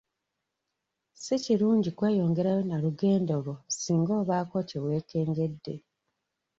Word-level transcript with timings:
Si 1.21 1.35
kirungi 1.43 1.89
kweyongerayo 1.97 2.61
na 2.69 2.77
lugendo 2.83 3.33
lwo 3.43 3.55
singa 3.79 4.13
obaako 4.21 4.57
kye 4.69 4.79
weekengedde. 4.85 5.75